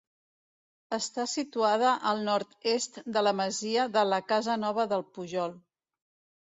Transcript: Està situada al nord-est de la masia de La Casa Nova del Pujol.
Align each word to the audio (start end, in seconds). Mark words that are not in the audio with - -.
Està 0.97 1.25
situada 1.33 1.91
al 2.13 2.23
nord-est 2.31 2.99
de 3.19 3.25
la 3.29 3.37
masia 3.43 3.87
de 3.99 4.05
La 4.15 4.21
Casa 4.35 4.59
Nova 4.67 4.89
del 4.97 5.11
Pujol. 5.19 5.59